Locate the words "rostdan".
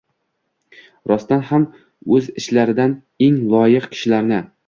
1.11-1.43